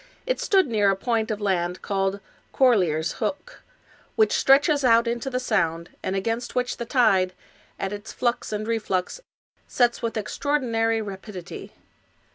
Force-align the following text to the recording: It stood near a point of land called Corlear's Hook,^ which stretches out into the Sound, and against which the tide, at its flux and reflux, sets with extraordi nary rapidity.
It 0.25 0.39
stood 0.41 0.65
near 0.65 0.89
a 0.89 0.95
point 0.95 1.29
of 1.29 1.39
land 1.39 1.83
called 1.83 2.21
Corlear's 2.53 3.11
Hook,^ 3.21 3.59
which 4.15 4.31
stretches 4.31 4.83
out 4.83 5.05
into 5.07 5.29
the 5.29 5.39
Sound, 5.39 5.91
and 6.01 6.15
against 6.15 6.55
which 6.55 6.77
the 6.77 6.85
tide, 6.85 7.33
at 7.79 7.93
its 7.93 8.11
flux 8.11 8.51
and 8.51 8.67
reflux, 8.67 9.21
sets 9.67 10.01
with 10.01 10.15
extraordi 10.15 10.63
nary 10.63 11.03
rapidity. 11.03 11.73